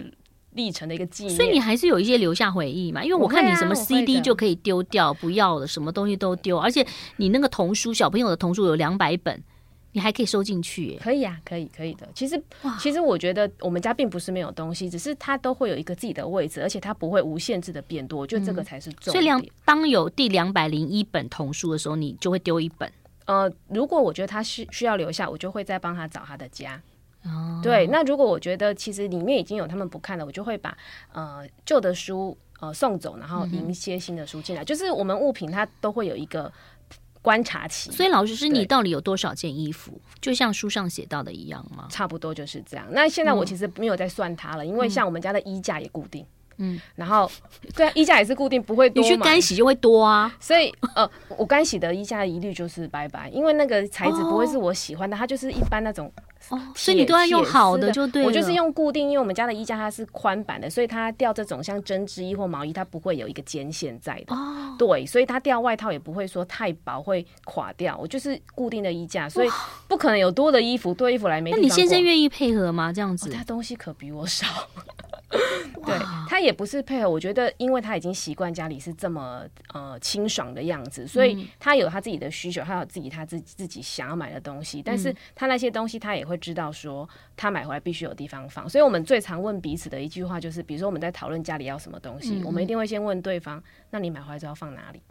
[0.50, 1.36] 历程的一个纪念、嗯。
[1.36, 3.02] 所以你还是有一些留下回忆嘛？
[3.02, 6.58] 因为我看你什么 CD 就可以丢掉，不要了，什么东西都丢。
[6.58, 9.42] 而且你那个童书，小朋友的童书有两百本。
[9.92, 12.08] 你还可以收进去，可以啊，可以，可以的。
[12.14, 12.42] 其实，
[12.80, 18.20] 其实我觉得我们家并不是没有东西，只是它都会有一个自己的位置，而且它不会无限制的变多。
[18.20, 19.12] 我觉得这个才是重点。
[19.12, 22.90] 嗯、所以两当有第两百零一本童书的时候，你就会丢一本。
[23.26, 26.80] 呃，如果我觉得他需需要留下，我就会再帮他找他的家。
[27.24, 27.86] 哦，对。
[27.88, 30.74] 那如果我觉得其实里面已经有他们不看了，我就会把
[31.12, 34.62] 呃旧的书呃送走，然后迎一些新的书进来。
[34.62, 36.50] 嗯、就是我们物品它都会有一个。
[37.22, 39.98] 观察期，所以老师是你到底有多少件衣服？
[40.20, 41.86] 就像书上写到的一样吗？
[41.88, 42.84] 差不多就是这样。
[42.90, 46.26] 那现在我其实没有在算它了，嗯、因为像我们家的衣架也固定，嗯，
[46.94, 47.30] 然后
[47.74, 49.02] 对啊，衣架也是固定，不会多。
[49.02, 50.34] 你去干洗就会多啊。
[50.40, 56.12] 所以呃，我干洗的衣架一律就是拜拜，因为那个材质不会是我喜欢的，哦、它就是一般那种。
[56.48, 58.24] 哦，所以你都要用好的就对。
[58.24, 64.34] 我就是用固定，因为我们家的衣架它是宽版的，所以它吊这种像针织衣或毛衣，它不会有一个肩线在的。
[64.34, 67.96] 哦，对，所以它吊外套也不会说太薄会垮掉。
[67.96, 69.48] 我就是固定的衣架，所以
[69.86, 71.52] 不可能有多的衣服，多衣服来没。
[71.52, 72.92] 那你先生愿意配合吗？
[72.92, 74.44] 这样子，哦，他东西可比我少。
[75.84, 79.42] 对，他也不是配合，我觉得，因为他已经习惯家里是这么
[79.72, 95.02] 呃清爽的样子，所以他有他自己的需求，他有自己他自己自己想要买的东西，但是他那些东西他也会知道说，他买回来必须有地方放，所以我们最常问彼此的一句话就是，比如说我们在讨论家里要什么东西，嗯、我们一定会先问对方，那你买回来之后放哪里？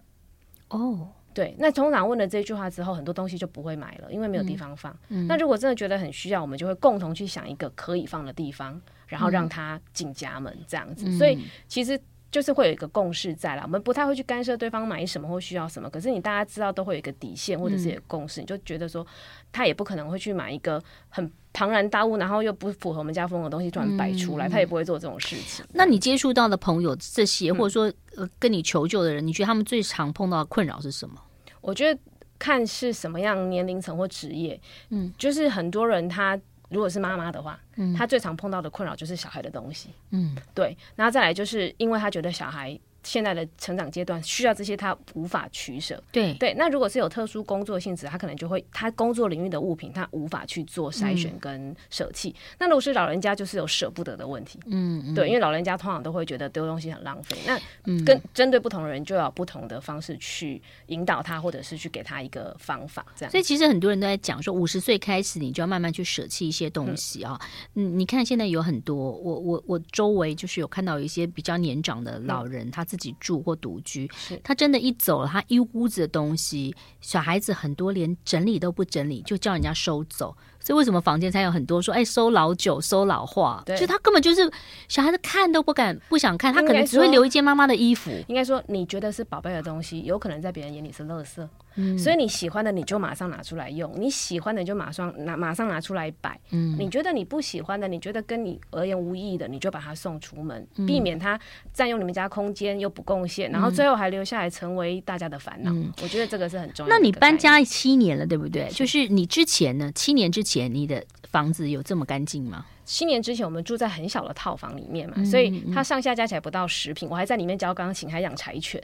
[0.69, 1.09] 哦。
[1.33, 4.91] 对，那通常问了这句话之后，很多东西就不会买了，因为没有地方放。
[5.09, 11.05] 嗯嗯、那如果真的觉得很需要，我们就会共同去想一个可以放的地方，然后让它进家门这样子。
[11.07, 11.99] 嗯、所以其实
[12.31, 15.89] 就是会有一个共识在啦，我们不太会去干涉对方买什么或需要什么。
[15.89, 19.05] 可是你大家知道都会有一个底线或者是有共识，嗯、你就觉得说
[19.51, 21.31] 他也不可能会去买一个很。
[21.53, 25.65] 庞然大物，然后又不符合我们家风格的东西，突然摆出来，嗯、他也不会做这种事情。
[25.73, 31.21] 那你接触到的朋友这些，或者说呃跟你求救的人，嗯、你觉得他们最常碰到的困扰是什么？
[31.59, 31.99] 我觉得
[32.39, 34.57] 看是什么样年龄层或职业，
[34.91, 36.39] 嗯，就是很多人他
[36.71, 42.79] 如果是妈妈的话，嗯，她最常碰到的困扰就是小孩的东西，嗯，对，然后再来就是因为她觉得小孩。
[43.03, 46.01] 现在的成长阶段需要这些，他无法取舍。
[46.11, 52.29] 对对，那如果是有特殊工作性质，他可能就会他工作领域的物品，他无法去做筛选跟舍弃。
[52.29, 54.59] 嗯、那如果是老人家，就是有舍不得的问题。
[54.67, 57.35] 嗯，嗯对，因为老人家通常都会觉得丢东西很浪费。
[57.47, 57.59] 那
[58.05, 63.03] 跟针对不同的人，就要有不同的方式去引导他，或者是去给他一个方法。
[63.15, 63.31] 这样。
[63.31, 67.39] 所以其实很多人都在讲说，五十岁开始你就要慢慢去舍弃一些东西啊。
[67.73, 72.85] 嗯，你看现在有很多，我我我周围就是有看到有一些比较年长的老人，他。
[72.91, 74.11] 自己住或独居，
[74.43, 80.35] 他真的，一走了，他一屋子的东西，小孩子很多连整理都不整理，就叫人家收走。
[80.61, 83.61] 所以为什么房间才有很多说，哎，收老酒、收老化？
[83.65, 84.49] 对，就他根本就是
[84.87, 88.11] 小孩子看都不敢、不想看，他可能只会留一件妈妈的衣服。
[88.27, 91.47] 应该说，你觉得是宝贝的东西，有可能在别人眼里是垃圾。
[91.75, 96.37] 嗯，所以你喜欢的你就马上拿出来用，你喜欢的你就马上拿马上拿出来摆。
[96.51, 101.39] 嗯，你觉得你不喜欢的，你觉得跟你而言无意义的，你就把它送出门，嗯、避免它
[101.73, 105.71] 占用你们家空间又不贡献，然后最后还留下来成为大家的烦恼。
[105.71, 106.93] 嗯，我觉得这个是很重要的。
[106.93, 108.67] 那你搬家七年了，对不对？
[108.67, 109.89] 就是你之前呢？
[109.95, 112.65] 七年之前你的房子有这么干净吗？
[112.85, 118.81] 七年之前我们住在很小的套房里面嘛，嗯、所以它上下加起来不到十平，我还在里面教钢琴，还养柴犬。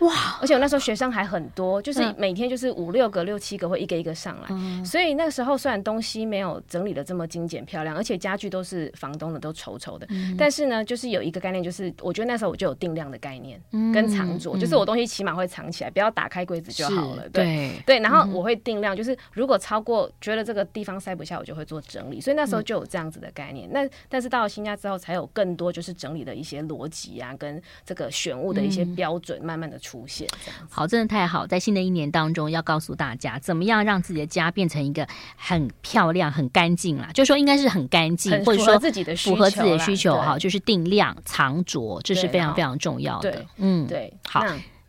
[0.00, 0.38] 哇！
[0.40, 17.28] 而且我那时候学生还很多，就是每天就是五六个、六七个会一个一个上来，嗯、所以那个时候虽然东西没有整理的这么精简漂亮，而且家具都是房东的，都丑丑的，嗯、但是呢，就是有一个概念，就是我觉得那时候我就有定量的概念，嗯、跟藏着，就是我东西起码会藏起来，不要打开柜子就好了。
[17.30, 22.20] 对对，对，然后我会定量，就是如果超过觉得这个地方塞不下，我就会做整理。
[22.20, 23.68] 所以那时候就有这样子的概念。
[23.68, 30.28] 嗯、那但是到了新家之后，才有更多就是整理的一些逻辑啊，跟这个选物的一些标准慢慢的出现。
[30.68, 31.46] 好，真的太好！
[31.46, 37.08] 在新的一年当中，要告诉大家怎么样让自己的家变成一个很漂亮、很干净啦。
[37.14, 43.46] 就说应该是很干净，或者说自己的符合自己的需求哈，就是定量藏拙，这是非常非常重要的。
[43.56, 44.44] 嗯，对，好，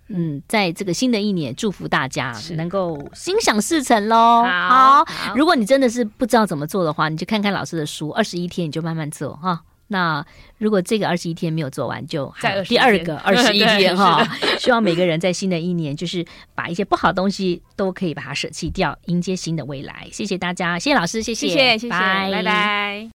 [0.10, 4.44] 嗯，在这个新的一年，祝福大家能够心想事成喽。
[4.44, 9.62] 好，好，如果你真的是不知道怎么做的话，你就看看老师的书，二十一天你就慢慢做哈。
[9.90, 10.26] 那
[10.58, 12.34] 如果这个二十一天没有做完，就
[12.68, 14.26] 第二个二十一天 哈。
[14.58, 16.26] 希望每个人在新的一年，就是
[16.56, 20.08] 把一些不好的东西都可以把它舍弃掉，迎接新的未来。
[20.12, 23.08] 谢谢大家，谢谢老师，谢谢，谢谢，拜拜。